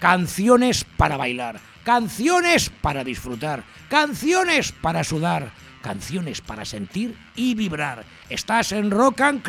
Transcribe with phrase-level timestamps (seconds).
[0.00, 8.04] Canciones para bailar, canciones para disfrutar, canciones para sudar, canciones para sentir y vibrar.
[8.28, 9.42] Estás en Rock and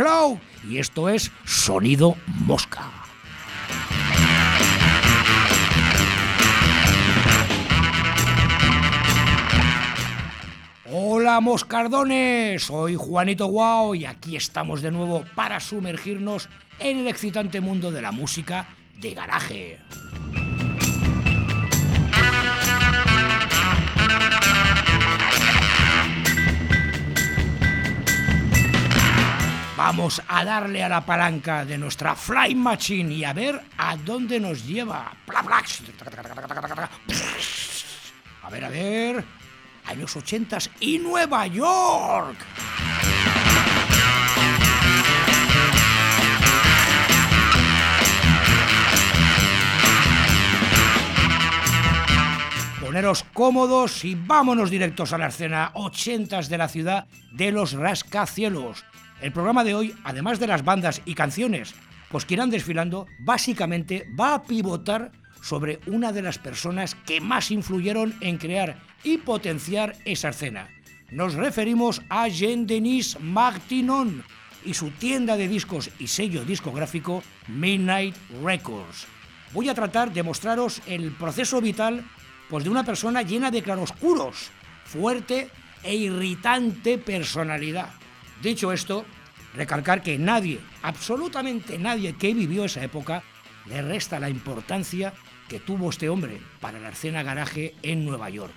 [0.70, 2.91] y esto es Sonido Mosca.
[10.91, 17.62] Hola moscardones, soy Juanito Guau y aquí estamos de nuevo para sumergirnos en el excitante
[17.62, 18.68] mundo de la música
[19.03, 19.80] de garaje.
[29.76, 34.40] Vamos a darle a la palanca de nuestra Fly Machine y a ver a dónde
[34.40, 35.12] nos lleva.
[38.41, 39.26] A ver, a ver.
[39.85, 42.38] Años 80 y Nueva York.
[52.94, 58.85] Poneros cómodos y vámonos directos a la escena 80 de la ciudad de los rascacielos.
[59.20, 61.74] El programa de hoy, además de las bandas y canciones,
[62.12, 67.50] pues que irán desfilando, básicamente va a pivotar sobre una de las personas que más
[67.50, 70.69] influyeron en crear y potenciar esa escena.
[71.09, 74.24] Nos referimos a Jean-Denis Martinon
[74.63, 79.07] y su tienda de discos y sello discográfico Midnight Records.
[79.52, 82.03] Voy a tratar de mostraros el proceso vital
[82.50, 84.51] pues de una persona llena de claroscuros,
[84.85, 85.50] fuerte
[85.84, 87.90] e irritante personalidad.
[88.41, 89.06] Dicho esto,
[89.53, 93.23] recalcar que nadie, absolutamente nadie que vivió esa época,
[93.66, 95.13] le resta la importancia
[95.47, 98.53] que tuvo este hombre para la escena garaje en Nueva York.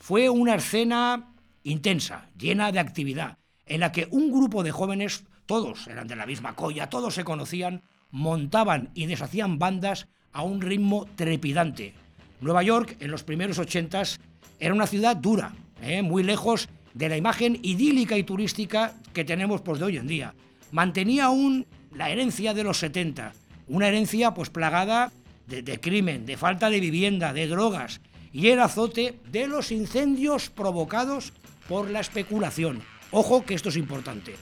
[0.00, 5.86] Fue una escena intensa, llena de actividad, en la que un grupo de jóvenes, todos
[5.86, 11.06] eran de la misma colla, todos se conocían, montaban y deshacían bandas a un ritmo
[11.16, 11.94] trepidante,
[12.40, 14.20] Nueva York, en los primeros ochentas,
[14.58, 15.52] era una ciudad dura,
[15.82, 16.02] ¿eh?
[16.02, 20.34] muy lejos de la imagen idílica y turística que tenemos pues, de hoy en día.
[20.72, 23.32] Mantenía aún la herencia de los 70,
[23.68, 25.12] una herencia pues plagada
[25.46, 28.00] de crimen, de falta de vivienda, de drogas,
[28.32, 31.32] y el azote de los incendios provocados
[31.68, 32.82] por la especulación.
[33.10, 34.34] Ojo que esto es importante.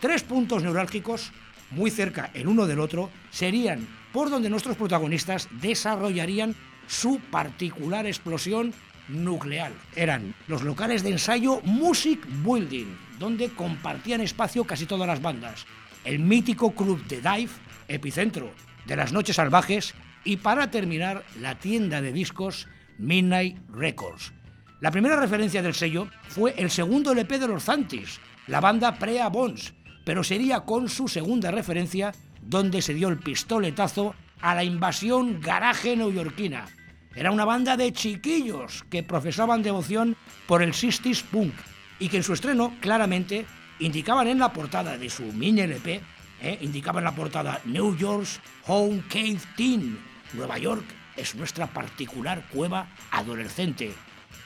[0.00, 1.32] Tres puntos neurálgicos,
[1.70, 6.56] muy cerca el uno del otro, serían por donde nuestros protagonistas desarrollarían
[6.90, 8.74] su particular explosión
[9.08, 9.72] nuclear.
[9.94, 15.66] Eran los locales de ensayo Music Building, donde compartían espacio casi todas las bandas.
[16.04, 17.52] El mítico club de Dive,
[17.86, 18.52] epicentro
[18.86, 22.66] de las noches salvajes, y para terminar, la tienda de discos
[22.98, 24.32] Midnight Records.
[24.80, 28.18] La primera referencia del sello fue el segundo LP de los Zantis,
[28.48, 29.74] la banda Prea Bones,
[30.04, 32.12] pero sería con su segunda referencia
[32.42, 36.66] donde se dio el pistoletazo a la invasión garaje neoyorquina,
[37.14, 40.16] era una banda de chiquillos que profesaban devoción
[40.46, 41.54] por el 60 punk
[41.98, 43.46] y que en su estreno claramente
[43.80, 46.00] indicaban en la portada de su mini LP,
[46.40, 49.98] eh, indicaban en la portada New York's Home Cave Teen.
[50.32, 50.84] Nueva York
[51.16, 53.92] es nuestra particular cueva adolescente.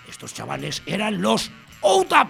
[0.09, 1.51] Estos chavales eran los
[1.83, 2.27] Outa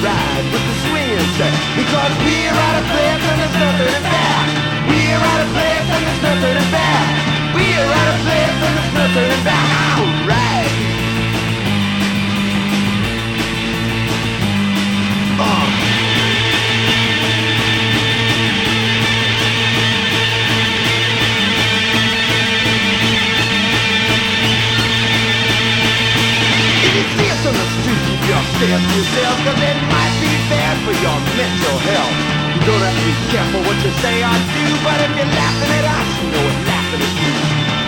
[0.00, 1.52] ride with the swinging set.
[1.76, 4.46] Because we're out of place and there's nothing to back.
[4.88, 7.06] We're out of place and there's nothing to back.
[7.52, 10.11] We're out of place and there's nothing to back.
[28.70, 32.16] Of yourself, cause it might be bad for your mental health.
[32.54, 35.72] You don't have to be careful what you say or do, but if you're laughing
[35.82, 37.32] at us, you know we're laughing at you.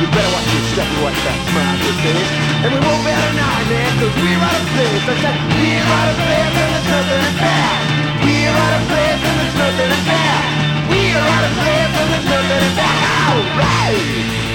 [0.02, 2.30] You better watch your step and watch that smile your face.
[2.66, 5.04] And we won't bear an eye, man, cause we're out of place.
[5.06, 7.78] I said, we're out of place and there's nothing bad.
[8.18, 10.42] We're out of place and there's nothing bad.
[10.90, 12.98] We're out of place and there's nothing bad.
[13.30, 14.53] Alright!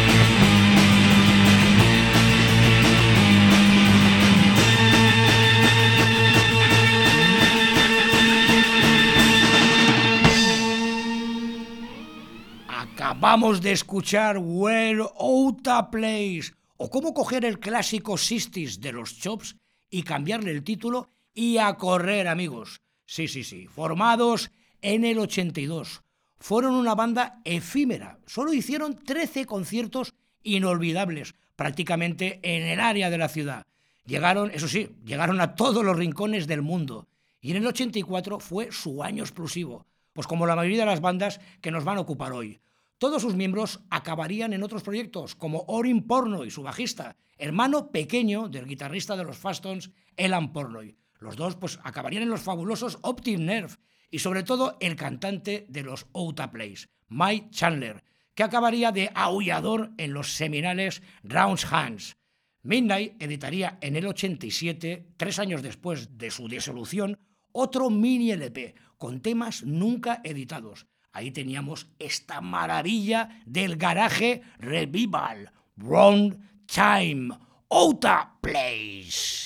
[13.20, 19.58] Acabamos de escuchar Where Outa Place o cómo coger el clásico Sistis de los Chops
[19.90, 22.80] y cambiarle el título y a correr, amigos.
[23.06, 24.52] Sí, sí, sí, formados
[24.82, 26.02] en el 82.
[26.40, 33.28] Fueron una banda efímera, solo hicieron 13 conciertos inolvidables, prácticamente en el área de la
[33.28, 33.66] ciudad.
[34.06, 37.10] Llegaron, eso sí, llegaron a todos los rincones del mundo.
[37.42, 41.42] Y en el 84 fue su año explosivo, pues como la mayoría de las bandas
[41.60, 42.62] que nos van a ocupar hoy.
[43.00, 48.66] Todos sus miembros acabarían en otros proyectos, como Orin Pornoy, su bajista, hermano pequeño del
[48.66, 50.98] guitarrista de los Fastons, Elan Pornoy.
[51.18, 53.78] Los dos pues, acabarían en los fabulosos Optic Nerve
[54.12, 58.04] y sobre todo el cantante de los Outa Plays, Mike Chandler,
[58.36, 62.18] que acabaría de aullador en los seminales Rounds Hands.
[62.64, 67.18] Midnight editaría en el 87, tres años después de su disolución,
[67.54, 76.36] otro mini LP con temas nunca editados, Ahí teníamos esta maravilla del garaje Revival, Wrong
[76.68, 77.36] Time,
[77.68, 79.40] Outa Place.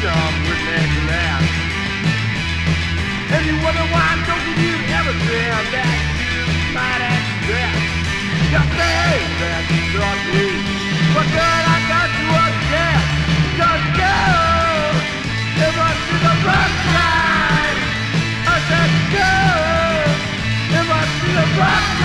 [0.00, 1.42] For freedom with that glass.
[3.34, 7.82] And you wonder why I'm don't you everything that you might expect.
[8.48, 10.46] You're saying that you got me,
[11.14, 13.02] but girl, I got you again.
[13.58, 14.94] Cause girl,
[15.66, 17.78] it must be the wrong time.
[18.46, 20.06] I said, girl,
[20.78, 21.97] it must be the wrong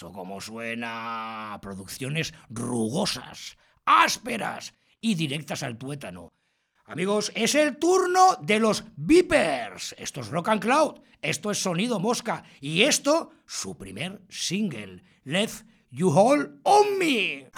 [0.00, 1.58] cómo suena.
[1.62, 6.32] Producciones rugosas, ásperas y directas al tuétano.
[6.84, 9.94] Amigos, es el turno de los Vipers.
[9.98, 15.66] Esto es Rock and Cloud, esto es Sonido Mosca y esto, su primer single, Left
[15.90, 17.50] You Hold On Me.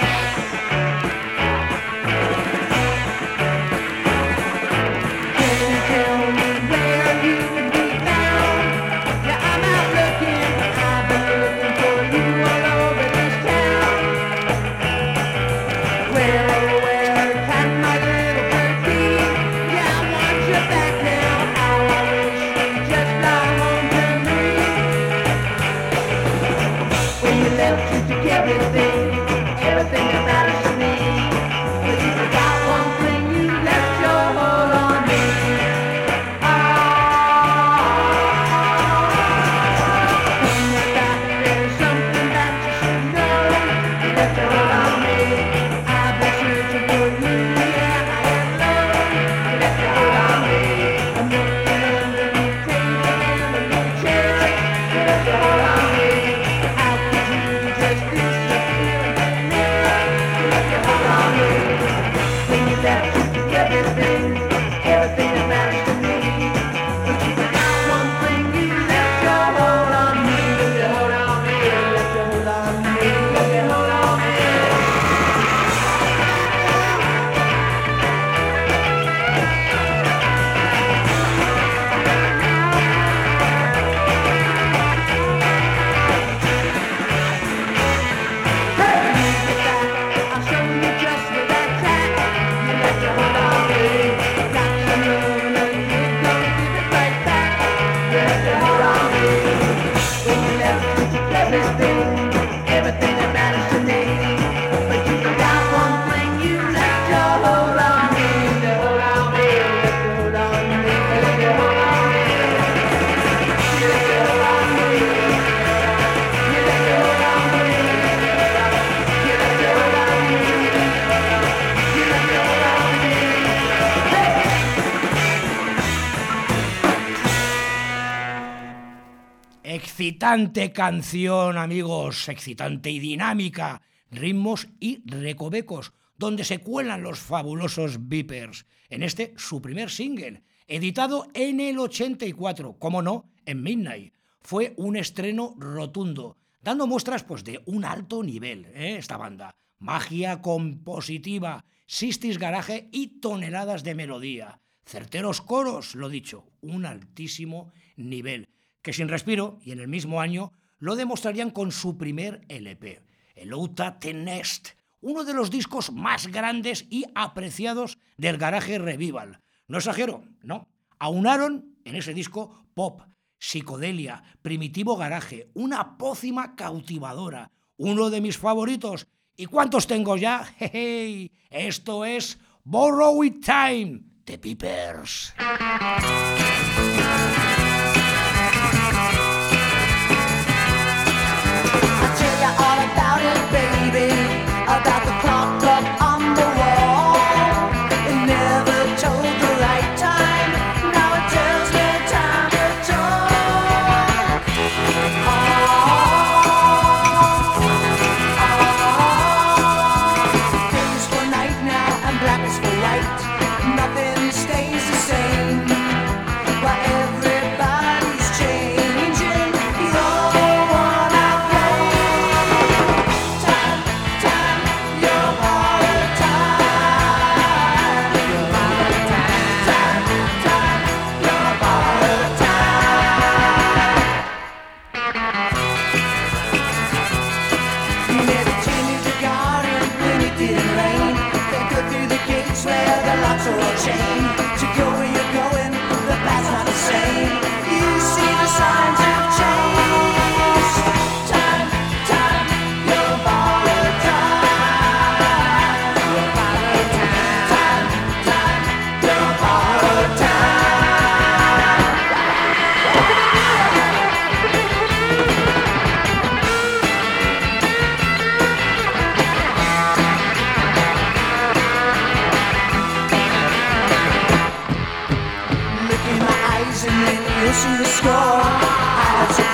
[130.29, 133.81] Excitante canción, amigos, excitante y dinámica,
[134.11, 141.29] ritmos y recovecos, donde se cuelan los fabulosos Vipers, en este su primer single, editado
[141.33, 144.13] en el 84, como no, en Midnight.
[144.43, 148.97] Fue un estreno rotundo, dando muestras pues, de un alto nivel, ¿eh?
[148.99, 149.57] esta banda.
[149.79, 154.61] Magia compositiva, sistis garaje y toneladas de melodía.
[154.85, 158.51] Certeros coros, lo dicho, un altísimo nivel,
[158.83, 163.03] que sin respiro y en el mismo año lo demostrarían con su primer LP,
[163.35, 164.71] el Outa Tenest,
[165.01, 169.41] uno de los discos más grandes y apreciados del garaje revival.
[169.67, 170.69] No exagero, no.
[170.99, 173.03] Aunaron en ese disco pop,
[173.39, 179.07] psicodelia, primitivo garaje, una pócima cautivadora, uno de mis favoritos.
[179.37, 180.47] ¿Y cuántos tengo ya?
[180.59, 185.35] Hey, Esto es Borrow It Time de Peepers.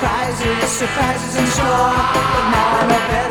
[0.05, 1.65] Surprises, surprises in store.
[1.65, 3.24] But now I know better.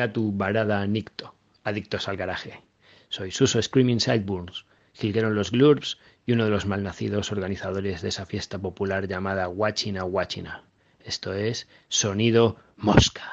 [0.00, 2.62] Clatu Barada Nicto, adictos al garaje.
[3.10, 4.64] Soy Suso Screaming Sideburns,
[4.94, 10.04] jilgueron los Glurps y uno de los malnacidos organizadores de esa fiesta popular llamada Wachina
[10.04, 10.64] Wachina.
[11.04, 13.30] Esto es Sonido Mosca.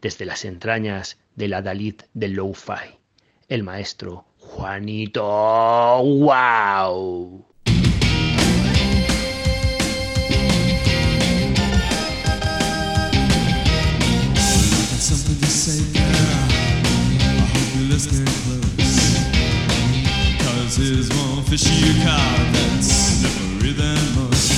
[0.00, 2.98] Desde las entrañas del Adalid del Lo-Fi,
[3.48, 5.22] el maestro Juanito
[6.02, 7.44] Wow.
[17.94, 18.06] Close.
[20.42, 24.53] Cause here's one fishy card that's slippery than most.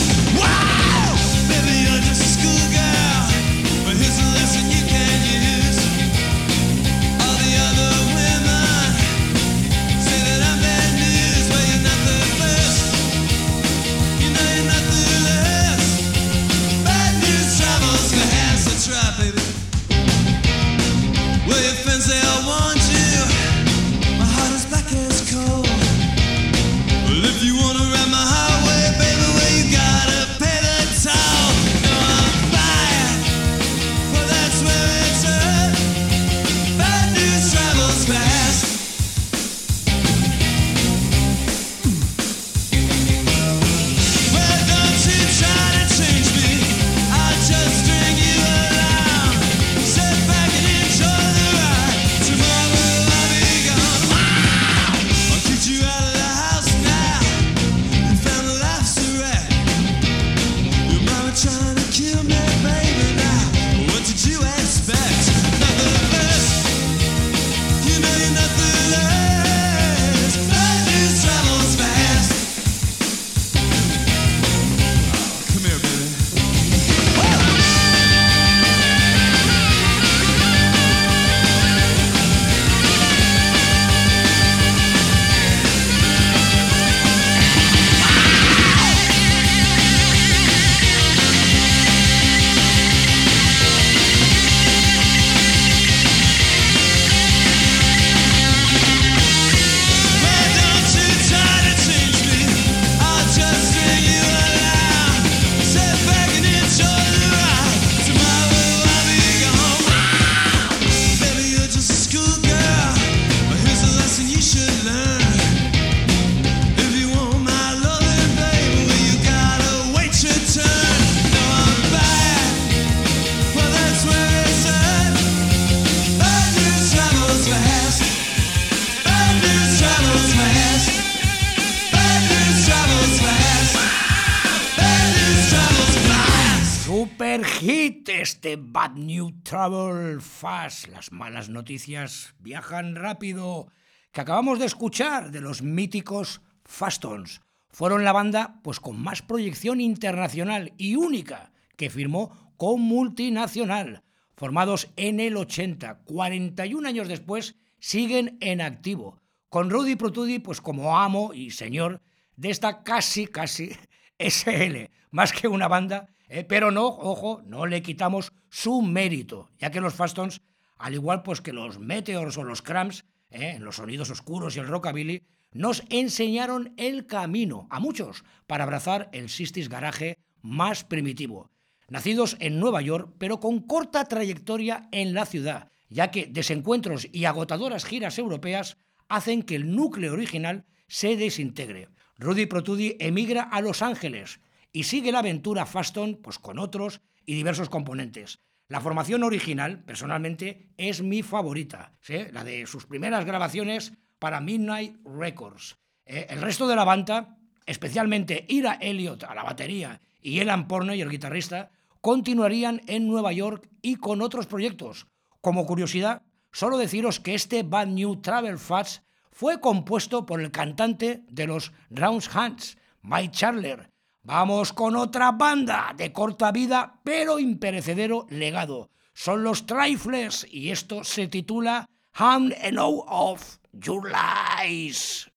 [137.18, 140.88] Hit, este Bad New Travel Fast.
[140.88, 143.68] Las malas noticias viajan rápido.
[144.12, 147.40] Que acabamos de escuchar de los míticos Fastons.
[147.70, 154.02] Fueron la banda pues con más proyección internacional y única que firmó con multinacional.
[154.36, 159.22] Formados en el 80, 41 años después, siguen en activo.
[159.48, 162.02] Con Rudy Protudi pues como amo y señor
[162.36, 163.70] de esta casi, casi
[164.18, 169.70] SL, más que una banda, eh, pero no, ojo, no le quitamos su mérito, ya
[169.70, 170.42] que los Fastons,
[170.76, 174.60] al igual pues que los Meteors o los Cramps, eh, en los sonidos oscuros y
[174.60, 181.50] el rockabilly, nos enseñaron el camino a muchos para abrazar el Sistis Garage más primitivo.
[181.88, 187.24] Nacidos en Nueva York, pero con corta trayectoria en la ciudad, ya que desencuentros y
[187.24, 188.76] agotadoras giras europeas
[189.08, 191.88] hacen que el núcleo original se desintegre.
[192.18, 194.40] Rudy Protudi emigra a Los Ángeles
[194.76, 198.40] y sigue la aventura Faston pues, con otros y diversos componentes.
[198.68, 201.94] La formación original, personalmente, es mi favorita,
[202.30, 205.78] la de sus primeras grabaciones para Midnight Records.
[206.04, 211.00] Eh, el resto de la banda, especialmente Ira Elliott a la batería y Elan Porney,
[211.00, 211.70] el guitarrista,
[212.02, 215.06] continuarían en Nueva York y con otros proyectos.
[215.40, 216.20] Como curiosidad,
[216.52, 221.72] solo deciros que este Bad New Travel Fats fue compuesto por el cantante de los
[221.88, 223.95] Rounds Hands, Mike Charler.
[224.26, 228.90] Vamos con otra banda de corta vida pero imperecedero legado.
[229.14, 235.30] Son los Trifles y esto se titula Hand and of Your Lies.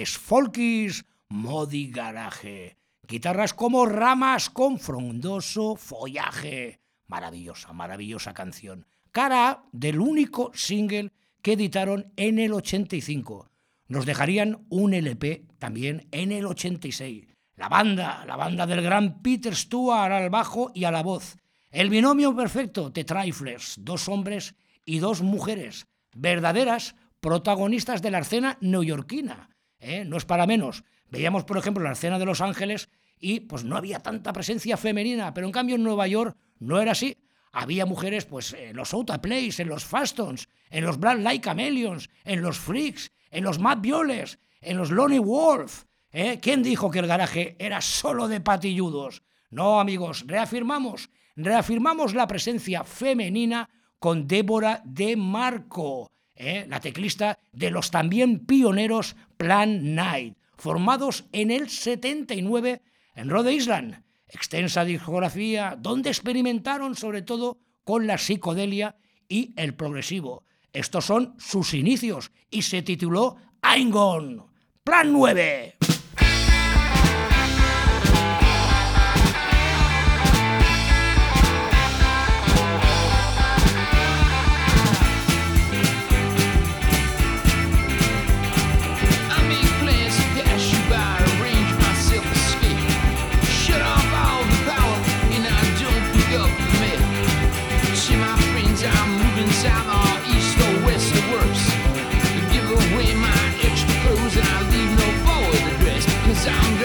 [0.00, 2.78] Toques folkis, modi garaje.
[3.06, 6.80] Guitarras como ramas con frondoso follaje.
[7.06, 8.86] Maravillosa, maravillosa canción.
[9.12, 13.50] Cara del único single que editaron en el 85.
[13.88, 17.26] Nos dejarían un LP también en el 86.
[17.56, 21.36] La banda, la banda del gran Peter Stewart al bajo y a la voz.
[21.70, 24.54] El binomio perfecto, The Triflers, dos hombres
[24.86, 29.50] y dos mujeres, verdaderas protagonistas de la escena neoyorquina.
[29.80, 30.04] ¿Eh?
[30.04, 30.84] No es para menos.
[31.10, 32.88] Veíamos, por ejemplo, la escena de Los Ángeles
[33.18, 36.92] y pues no había tanta presencia femenina, pero en cambio en Nueva York no era
[36.92, 37.18] así.
[37.52, 42.08] Había mujeres pues en los Outa Plays, en los Fastons, en los Black Light Chameleons,
[42.24, 45.84] en los Freaks, en los Mad Violes, en los Lonely Wolf.
[46.12, 46.38] ¿eh?
[46.40, 49.22] ¿Quién dijo que el garaje era solo de patilludos?
[49.50, 56.66] No, amigos, reafirmamos, reafirmamos la presencia femenina con Débora de Marco, ¿eh?
[56.68, 62.82] la teclista de los también pioneros Plan Night, formados en el 79
[63.14, 64.04] en Rhode Island.
[64.28, 68.98] Extensa discografía donde experimentaron sobre todo con la psicodelia
[69.30, 70.44] y el progresivo.
[70.74, 74.42] Estos son sus inicios y se tituló I'm Gone.
[74.84, 75.78] Plan 9.
[106.48, 106.79] I'm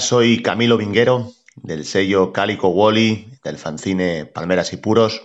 [0.00, 5.22] Soy Camilo Vinguero, del sello Cálico Wally, del fanzine Palmeras y Puros.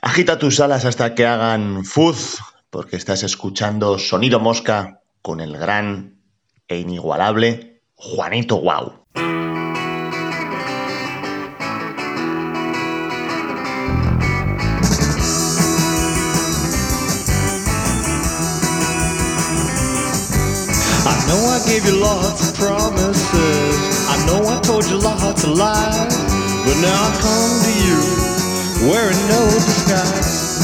[0.00, 2.38] Agita tus alas hasta que hagan fuz,
[2.70, 6.18] porque estás escuchando Sonido Mosca con el gran
[6.68, 9.01] e inigualable Juanito Guau.
[21.32, 23.76] Know I gave you lots of promises.
[24.12, 26.12] I know I told you lots of lies.
[26.64, 27.98] But now I come to you
[28.92, 30.60] wearing no disguise.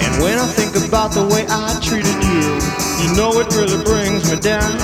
[0.00, 2.48] And when I think about the way I treated you,
[3.04, 4.80] you know it really brings me down.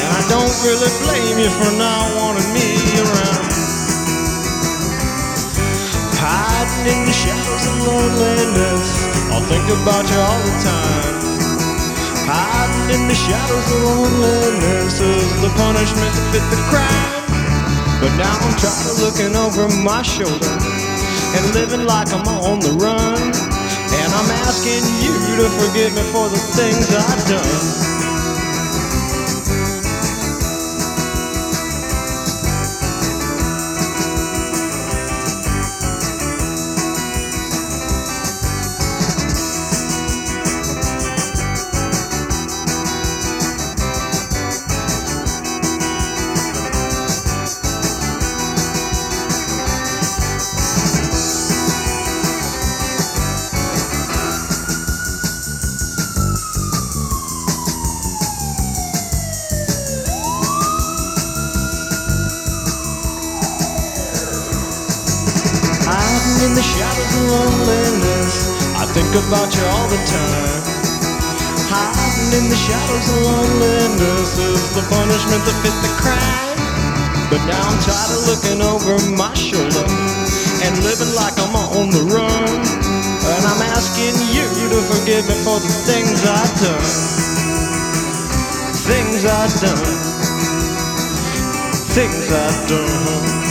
[0.00, 2.68] And I don't really blame you for not wanting me
[3.04, 3.52] around.
[6.24, 8.86] Hiding in the shadows of loneliness.
[9.28, 11.31] I'll think about you all the time.
[12.24, 17.12] Hiding in the shadows of loneliness is the punishment that fit the crime.
[18.00, 20.54] But now I'm tired of looking over my shoulder
[21.34, 23.18] and living like I'm on the run.
[23.18, 27.91] And I'm asking you to forgive me for the things I've done.
[69.12, 70.62] Think about you all the time.
[71.68, 76.56] Hiding in the shadows of loneliness is the punishment that fit the crime.
[77.28, 79.84] But now I'm tired of looking over my shoulder
[80.64, 82.56] and living like I'm on the run.
[83.36, 86.88] And I'm asking you to forgive me for the things I've done.
[88.88, 89.92] Things I've done.
[91.92, 93.41] Things I've done.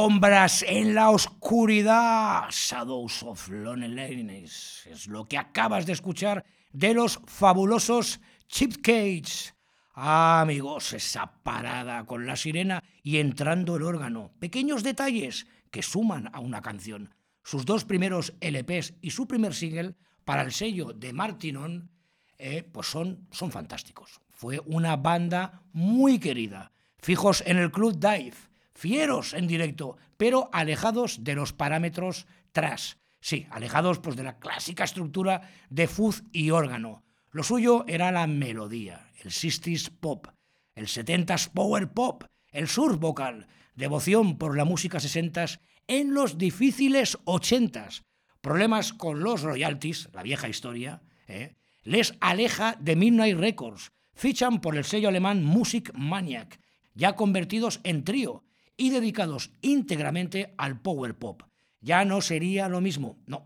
[0.00, 2.48] Sombras en la oscuridad.
[2.50, 4.86] Shadows of Loneliness.
[4.90, 9.52] Es lo que acabas de escuchar de los fabulosos Chip Cage.
[9.92, 14.32] Ah, amigos, esa parada con la sirena y entrando el órgano.
[14.38, 17.14] Pequeños detalles que suman a una canción.
[17.44, 21.90] Sus dos primeros LPs y su primer single para el sello de Martinon,
[22.38, 24.18] eh, pues son, son fantásticos.
[24.30, 26.72] Fue una banda muy querida.
[27.02, 28.49] Fijos en el Club Dive
[28.80, 32.96] fieros en directo, pero alejados de los parámetros tras.
[33.20, 37.04] Sí, alejados pues, de la clásica estructura de fuzz y órgano.
[37.30, 40.28] Lo suyo era la melodía, el 60s pop,
[40.74, 47.18] el 70s power pop, el surf vocal, devoción por la música 60s en los difíciles
[47.26, 48.04] 80s.
[48.40, 51.54] Problemas con los royalties, la vieja historia, ¿eh?
[51.82, 53.92] les aleja de Midnight Records.
[54.14, 56.58] Fichan por el sello alemán Music Maniac,
[56.94, 58.44] ya convertidos en trío,
[58.80, 61.42] y dedicados íntegramente al power pop.
[61.82, 63.44] Ya no sería lo mismo, no.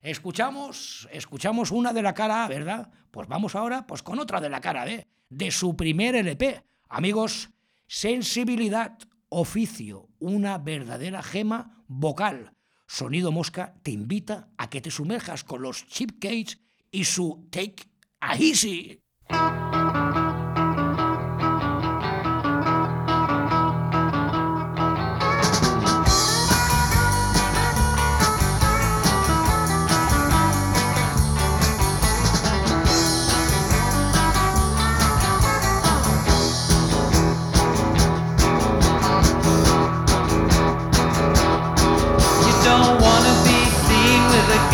[0.00, 2.92] Escuchamos, escuchamos una de la cara A, ¿verdad?
[3.10, 6.62] Pues vamos ahora pues con otra de la cara B, de su primer LP.
[6.88, 7.50] Amigos,
[7.88, 8.96] sensibilidad,
[9.28, 12.52] oficio, una verdadera gema vocal.
[12.86, 16.58] Sonido Mosca te invita a que te sumerjas con los Chip Cage
[16.92, 19.02] y su Take a Easy.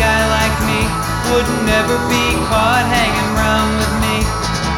[0.03, 0.81] Guy like me.
[1.31, 4.15] Would never be caught hanging around with me.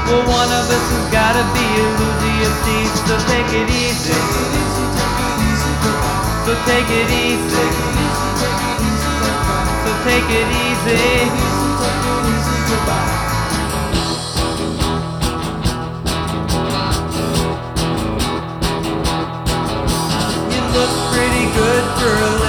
[0.05, 2.83] Well, one of us has gotta be a loser, you see.
[3.09, 4.19] So take it easy.
[6.45, 7.67] So take it easy.
[9.81, 11.01] So take it easy.
[20.53, 22.44] You look pretty good for a.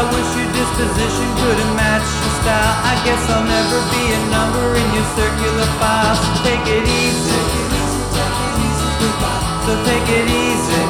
[0.00, 2.72] I wish your disposition could have matched your style.
[2.88, 6.16] I guess I'll never be a number in your circular file.
[6.16, 7.36] So take it easy.
[9.68, 10.80] So take it easy.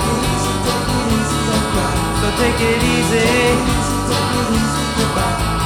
[2.23, 3.91] So take it easy.
[5.11, 5.60] M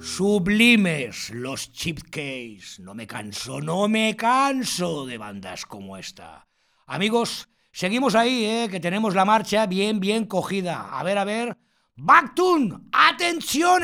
[0.00, 2.80] Sublimes los Chipcase.
[2.80, 6.46] No me canso, no me canso de bandas como esta.
[6.86, 8.68] Amigos, seguimos ahí, ¿eh?
[8.70, 10.98] que tenemos la marcha bien, bien cogida.
[10.98, 11.56] A ver, a ver.
[11.96, 13.82] Backtune, atención,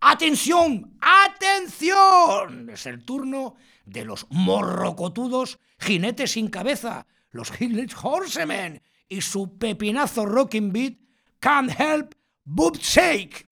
[0.00, 2.70] atención, atención.
[2.70, 10.26] Es el turno de los morrocotudos jinetes sin cabeza, los Headless Horsemen y su pepinazo
[10.26, 10.98] rocking beat
[11.40, 13.48] Can't Help But Shake.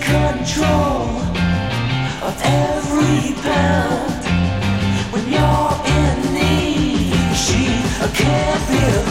[0.00, 1.20] Control
[2.22, 4.24] of every pound.
[5.12, 7.62] When you're in need, she
[8.14, 9.01] can't be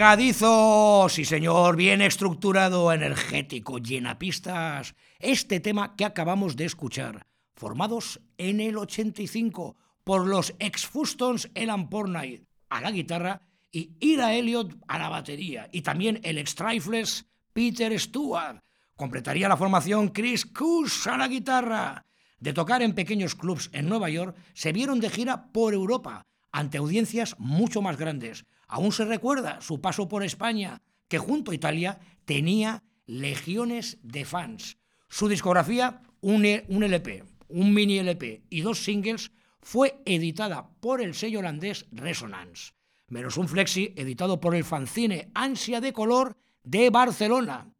[0.00, 4.94] Pegadizo, sí señor, bien estructurado, energético, llena pistas.
[5.18, 11.90] Este tema que acabamos de escuchar, formados en el 85 por los ex Fustons Elan
[11.90, 17.26] Pornight a la guitarra y Ira Elliott a la batería, y también el ex Trifles
[17.52, 18.62] Peter Stewart.
[18.96, 22.06] Completaría la formación Chris Kush a la guitarra.
[22.38, 26.78] De tocar en pequeños clubs en Nueva York, se vieron de gira por Europa, ante
[26.78, 28.46] audiencias mucho más grandes.
[28.70, 34.78] Aún se recuerda su paso por España, que junto a Italia tenía legiones de fans.
[35.08, 41.14] Su discografía, un, E- LP, un mini LP y dos singles, fue editada por el
[41.14, 42.72] sello holandés Resonance,
[43.08, 47.74] menos un flexi editado por el fanzine Ansia de Color de Barcelona.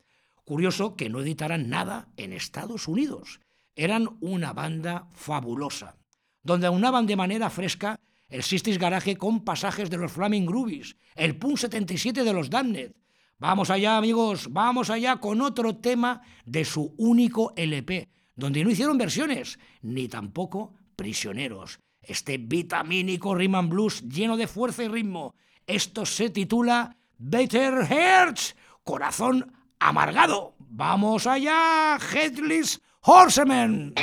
[0.44, 3.38] Curioso que no editaran nada en Estados Unidos.
[3.76, 5.96] Eran una banda fabulosa,
[6.42, 8.00] donde aunaban de manera fresca
[8.30, 12.92] el Sistis Garage con pasajes de los Flaming Groovies, el Punk 77 de los Damned.
[13.38, 18.98] Vamos allá, amigos, vamos allá con otro tema de su único LP, donde no hicieron
[18.98, 21.80] versiones, ni tampoco prisioneros.
[22.02, 25.34] Este vitamínico and blues lleno de fuerza y ritmo.
[25.66, 30.54] Esto se titula Better Hearts, corazón amargado.
[30.58, 33.94] Vamos allá, Headless Horsemen.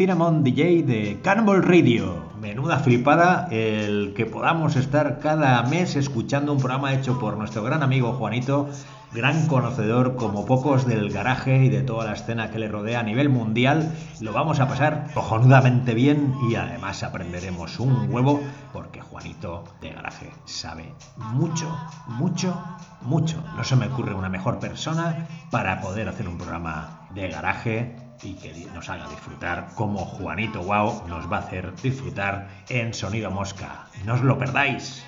[0.00, 2.24] Cinnamon, DJ de Cannibal Radio.
[2.40, 7.82] Menuda flipada el que podamos estar cada mes escuchando un programa hecho por nuestro gran
[7.82, 8.70] amigo Juanito,
[9.12, 13.02] gran conocedor como pocos del garaje y de toda la escena que le rodea a
[13.02, 13.94] nivel mundial.
[14.22, 18.40] Lo vamos a pasar cojonudamente bien y además aprenderemos un huevo
[18.72, 22.58] porque Juanito de garaje sabe mucho, mucho,
[23.02, 23.44] mucho.
[23.54, 28.34] No se me ocurre una mejor persona para poder hacer un programa de garaje y
[28.34, 33.86] que nos haga disfrutar como Juanito Wow nos va a hacer disfrutar en Sonido Mosca.
[34.04, 35.04] No os lo perdáis.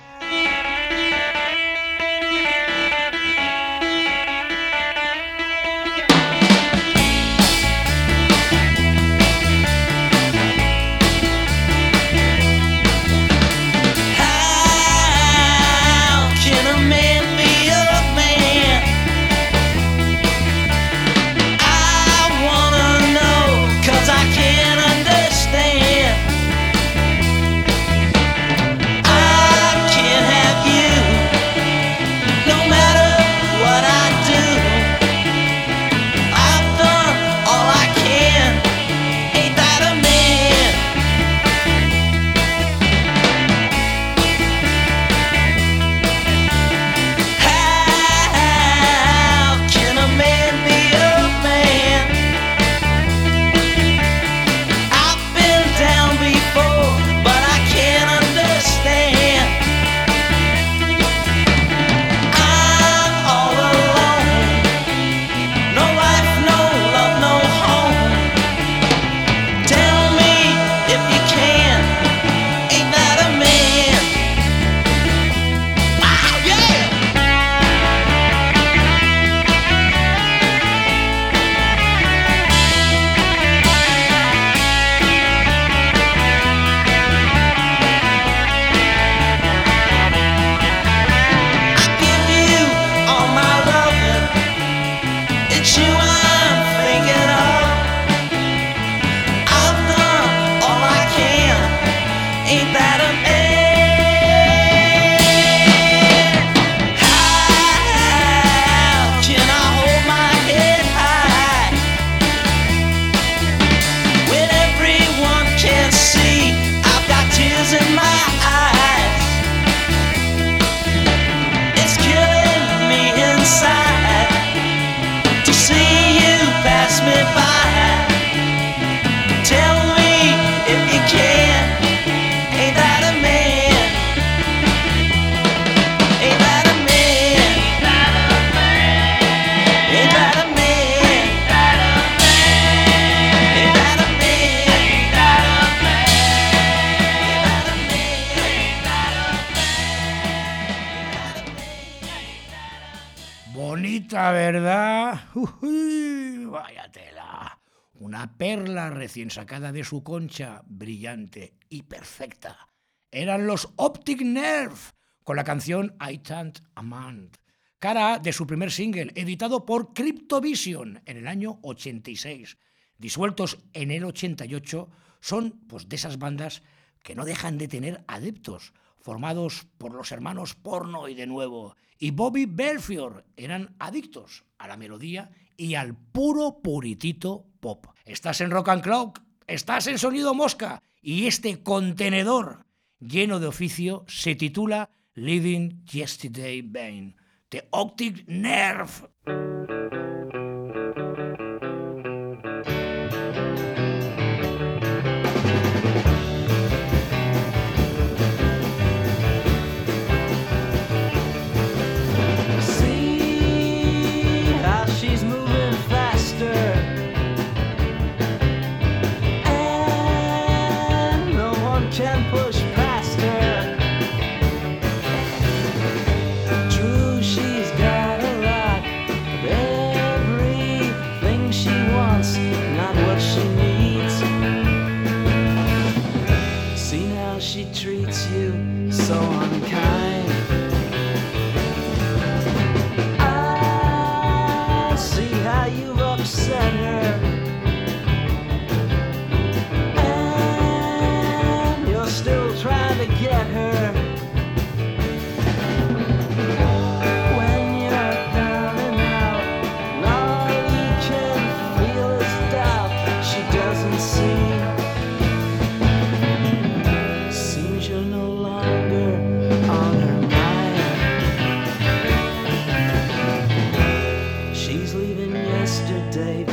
[158.03, 162.67] Una perla recién sacada de su concha, brillante y perfecta.
[163.09, 164.75] Eran los Optic Nerve,
[165.23, 167.37] con la canción I Can't Amand,
[167.79, 172.57] cara de su primer single, editado por Cryptovision en el año 86.
[172.97, 174.89] Disueltos en el 88,
[175.21, 176.61] son pues, de esas bandas
[177.03, 182.11] que no dejan de tener adeptos, formados por los hermanos Porno y de nuevo, y
[182.11, 187.92] Bobby Belfior, eran adictos a la melodía y al puro puritito pop.
[188.05, 192.65] Estás en Rock and Clock, estás en Sonido Mosca, y este contenedor
[192.99, 197.15] lleno de oficio se titula Living Yesterday Bane,
[197.47, 198.91] The Optic Nerve.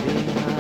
[0.03, 0.59] Good.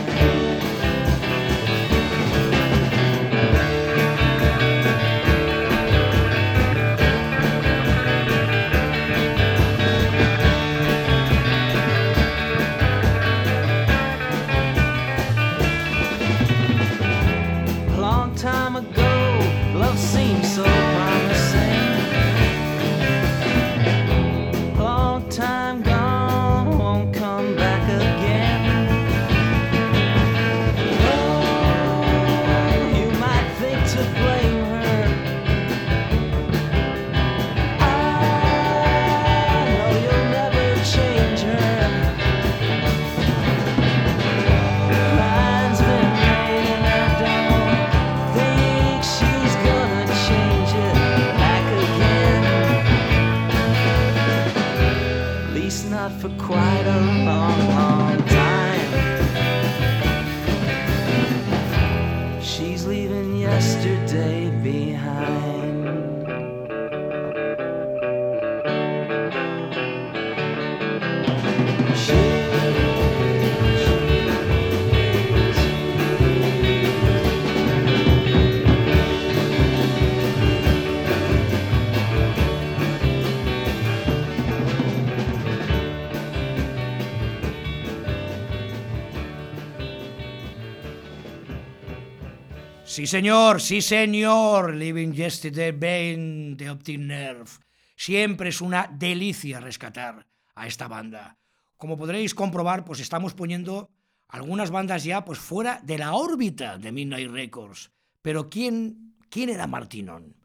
[93.10, 94.76] Señor, sí, señor.
[94.76, 97.50] Living Yesterday, Bane de Optic Nerve.
[97.96, 101.36] Siempre es una delicia rescatar a esta banda.
[101.76, 103.90] Como podréis comprobar, pues estamos poniendo
[104.28, 107.90] algunas bandas ya pues fuera de la órbita de Midnight Records.
[108.22, 110.36] Pero ¿quién, quién era Martinón?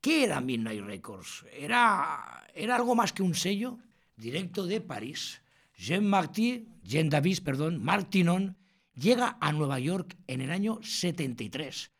[0.00, 1.44] ¿Qué era Midnight Records?
[1.52, 3.78] ¿Era, ¿Era algo más que un sello?
[4.14, 5.42] Directo de París.
[5.76, 8.56] Jean Marty, Jean Davis, perdón, Martinon,
[8.94, 11.90] llega a Nueva York en el año 73.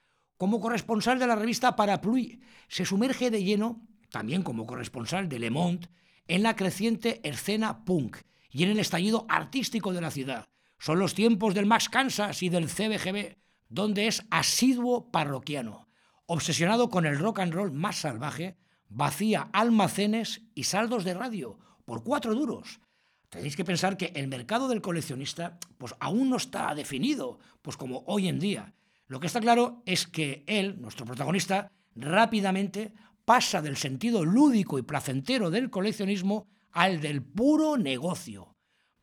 [0.42, 3.80] Como corresponsal de la revista Parapluie, se sumerge de lleno,
[4.10, 5.88] también como corresponsal de Le Monde,
[6.26, 8.16] en la creciente escena punk
[8.50, 10.48] y en el estallido artístico de la ciudad.
[10.80, 13.36] Son los tiempos del Max Kansas y del CBGB,
[13.68, 15.86] donde es asiduo parroquiano.
[16.26, 18.56] Obsesionado con el rock and roll más salvaje,
[18.88, 22.80] vacía almacenes y saldos de radio por cuatro duros.
[23.28, 28.02] Tenéis que pensar que el mercado del coleccionista pues aún no está definido, pues como
[28.08, 28.74] hoy en día.
[29.12, 32.94] Lo que está claro es que él, nuestro protagonista, rápidamente
[33.26, 38.56] pasa del sentido lúdico y placentero del coleccionismo al del puro negocio.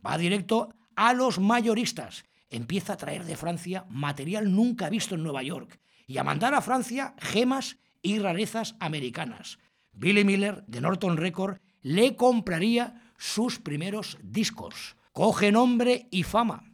[0.03, 2.25] Va directo a los mayoristas.
[2.49, 6.63] Empieza a traer de Francia material nunca visto en Nueva York y a mandar a
[6.63, 9.59] Francia gemas y rarezas americanas.
[9.91, 14.95] Billy Miller, de Norton Record, le compraría sus primeros discos.
[15.11, 16.68] Coge nombre y fama.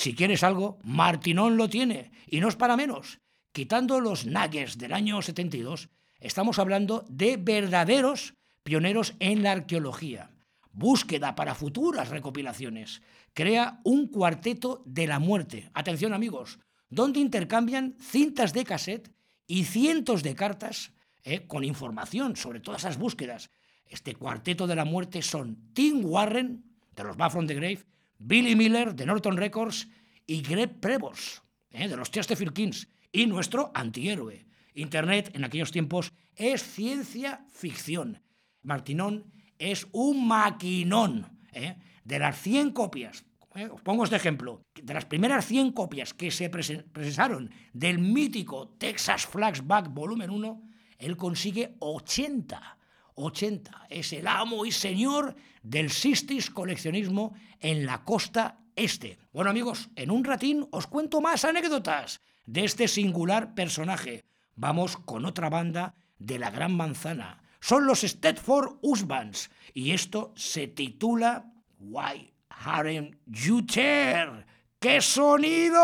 [0.00, 3.20] Si quieres algo, Martinón lo tiene, y no es para menos.
[3.52, 5.90] Quitando los nuggets del año 72,
[6.20, 8.32] estamos hablando de verdaderos
[8.62, 10.30] pioneros en la arqueología.
[10.72, 13.02] Búsqueda para futuras recopilaciones.
[13.34, 15.68] Crea un cuarteto de la muerte.
[15.74, 19.12] Atención amigos, donde intercambian cintas de cassette
[19.46, 20.94] y cientos de cartas
[21.24, 23.50] eh, con información sobre todas esas búsquedas.
[23.84, 26.64] Este cuarteto de la muerte son Tim Warren,
[26.96, 27.84] de los Back from the Grave,
[28.20, 29.88] Billy Miller, de Norton Records,
[30.26, 34.46] y Greg Prevost, eh, de los Chesterfield Kings, y nuestro antihéroe.
[34.74, 38.22] Internet en aquellos tiempos es ciencia ficción.
[38.62, 41.26] Martinón es un maquinón.
[41.52, 46.14] eh, De las 100 copias, eh, os pongo este ejemplo, de las primeras 100 copias
[46.14, 50.62] que se procesaron del mítico Texas Flashback Volumen 1,
[50.98, 52.78] él consigue 80.
[53.14, 53.86] 80.
[53.88, 59.18] Es el amo y señor del Sistis coleccionismo en la costa este.
[59.32, 64.24] Bueno amigos, en un ratín os cuento más anécdotas de este singular personaje.
[64.56, 67.42] Vamos con otra banda de la Gran Manzana.
[67.60, 74.46] Son los Stedford Husbands y esto se titula Why Harem You Care.
[74.78, 75.80] ¡Qué sonido!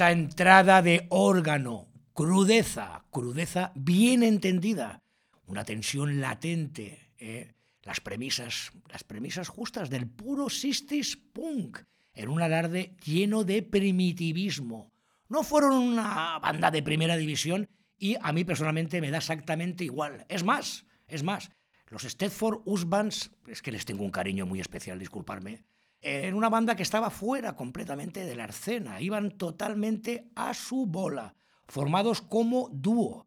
[0.00, 5.02] Esa entrada de órgano, crudeza, crudeza bien entendida,
[5.44, 7.52] una tensión latente, ¿eh?
[7.82, 11.80] las premisas, las premisas justas del puro 60s punk,
[12.14, 14.90] en un alarde lleno de primitivismo.
[15.28, 20.24] No fueron una banda de primera división y a mí personalmente me da exactamente igual.
[20.30, 21.50] Es más, es más,
[21.88, 25.66] los Stedford Husbands, es que les tengo un cariño muy especial, disculparme,
[26.02, 31.34] en una banda que estaba fuera completamente de la escena, iban totalmente a su bola,
[31.68, 33.26] formados como dúo.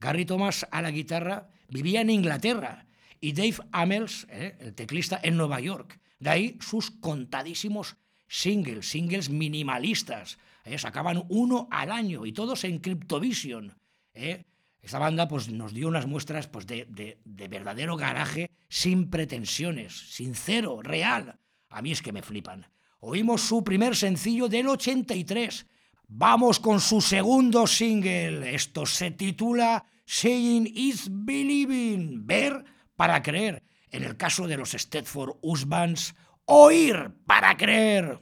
[0.00, 2.86] Gary Thomas a la guitarra vivía en Inglaterra
[3.20, 6.00] y Dave Amels, eh, el teclista, en Nueva York.
[6.18, 7.96] De ahí sus contadísimos
[8.28, 10.38] singles, singles minimalistas.
[10.64, 13.76] eh, sacaban uno al año y todos en Cryptovision.
[14.14, 14.44] eh.
[14.80, 19.94] Esta banda pues, nos dio unas muestras pues, de, de- de verdadero garaje sin pretensiones,
[20.12, 21.38] sincero, real.
[21.74, 22.64] A mí es que me flipan.
[23.00, 25.66] Oímos su primer sencillo del 83.
[26.06, 28.54] Vamos con su segundo single.
[28.54, 32.24] Esto se titula Saying is Believing.
[32.24, 32.64] Ver
[32.94, 33.64] para creer.
[33.90, 36.14] En el caso de los Stedford Husbands,
[36.44, 38.20] oír para creer.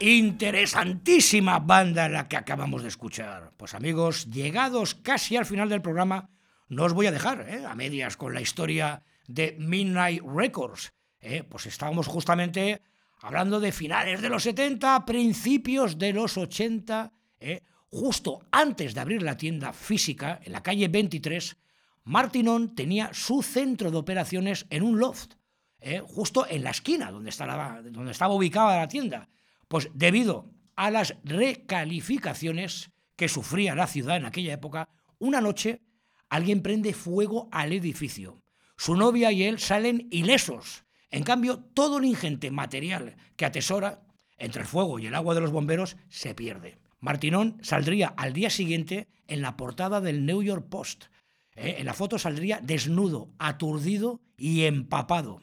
[0.00, 3.52] Interesantísima banda la que acabamos de escuchar.
[3.56, 6.30] Pues amigos, llegados casi al final del programa,
[6.68, 7.64] no os voy a dejar ¿eh?
[7.66, 10.92] a medias con la historia de Midnight Records.
[11.20, 11.42] ¿eh?
[11.42, 12.82] Pues estábamos justamente
[13.20, 17.62] hablando de finales de los 70, principios de los 80, ¿eh?
[17.90, 21.56] justo antes de abrir la tienda física en la calle 23,
[22.04, 25.32] Martinón tenía su centro de operaciones en un loft,
[25.80, 26.00] ¿eh?
[26.06, 29.28] justo en la esquina donde estaba, donde estaba ubicada la tienda.
[29.68, 34.88] Pues debido a las recalificaciones que sufría la ciudad en aquella época,
[35.18, 35.82] una noche
[36.28, 38.42] alguien prende fuego al edificio.
[38.76, 40.84] Su novia y él salen ilesos.
[41.10, 44.02] En cambio, todo el ingente material que atesora
[44.38, 46.78] entre el fuego y el agua de los bomberos se pierde.
[47.00, 51.06] Martinón saldría al día siguiente en la portada del New York Post.
[51.54, 51.76] ¿eh?
[51.78, 55.40] En la foto saldría desnudo, aturdido y empapado.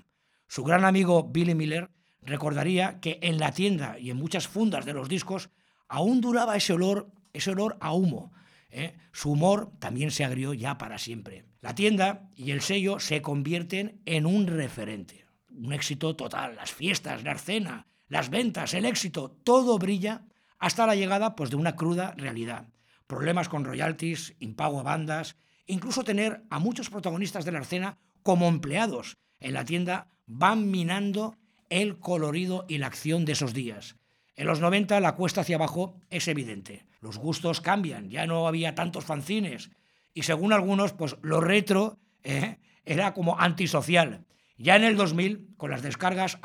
[0.47, 1.89] Su gran amigo Billy Miller
[2.26, 5.49] recordaría que en la tienda y en muchas fundas de los discos
[5.88, 8.34] aún duraba ese olor, ese olor a humo.
[8.69, 8.95] ¿eh?
[9.11, 11.45] Su humor también se agrió ya para siempre.
[11.61, 15.26] La tienda y el sello se convierten en un referente.
[15.49, 16.55] Un éxito total.
[16.55, 20.26] Las fiestas, la escena, las ventas, el éxito, todo brilla
[20.59, 22.67] hasta la llegada pues, de una cruda realidad.
[23.07, 28.47] Problemas con royalties, impago a bandas, incluso tener a muchos protagonistas de la escena como
[28.47, 31.38] empleados en la tienda van minando
[31.82, 33.97] el colorido y la acción de esos días.
[34.38, 36.86] En los 90 la cuesta hacia abajo es evidente.
[37.01, 39.71] Los gustos cambian, ya no había tantos fanzines.
[40.13, 44.26] Y según algunos, pues lo retro eh, era como antisocial.
[44.57, 46.39] Ya en el 2000, con las descargas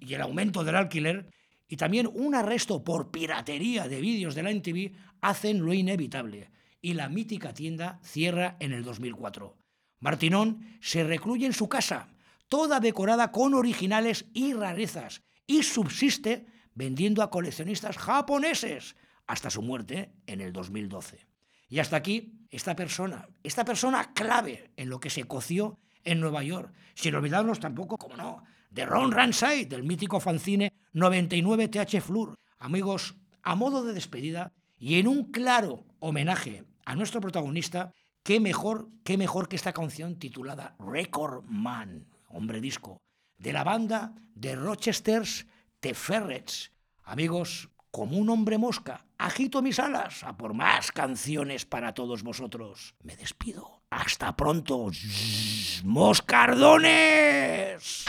[0.00, 1.30] y el aumento del alquiler,
[1.68, 6.50] y también un arresto por piratería de vídeos de la NTV, hacen lo inevitable.
[6.80, 9.56] Y la mítica tienda cierra en el 2004.
[10.00, 12.08] Martinón se recluye en su casa,
[12.54, 18.94] toda decorada con originales y rarezas, y subsiste vendiendo a coleccionistas japoneses
[19.26, 21.26] hasta su muerte en el 2012.
[21.68, 26.44] Y hasta aquí esta persona, esta persona clave en lo que se coció en Nueva
[26.44, 32.36] York, sin olvidarnos tampoco, como no, de Ron Ranside, del mítico fanzine 99 TH Flur.
[32.60, 37.92] Amigos, a modo de despedida y en un claro homenaje a nuestro protagonista,
[38.22, 43.00] qué mejor, qué mejor que esta canción titulada Record Man, hombre disco,
[43.38, 45.46] de la banda de Rochester's
[45.80, 46.72] The Ferrets.
[47.04, 52.94] Amigos, como un hombre mosca, agito mis alas a por más canciones para todos vosotros.
[53.02, 53.82] Me despido.
[53.90, 54.90] Hasta pronto,
[55.84, 58.04] moscardones.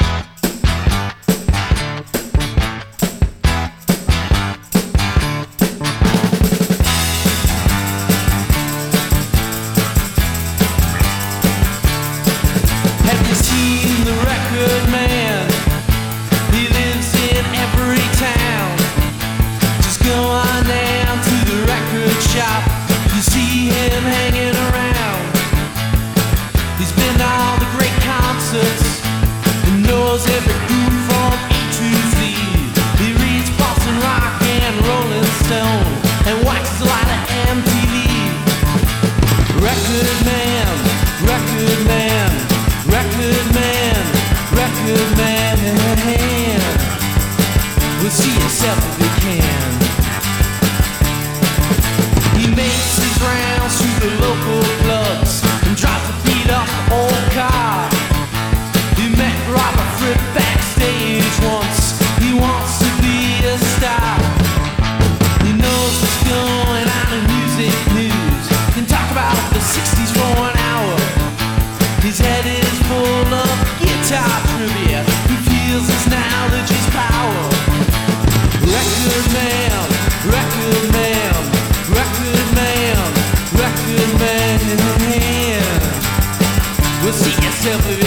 [74.10, 75.01] top trivia.
[75.30, 77.45] He feels his knowledge is power.
[78.62, 79.82] Record man,
[80.30, 81.34] record man,
[81.89, 83.01] record man,
[83.58, 85.86] record man in the hand.
[87.03, 88.05] We'll see yourself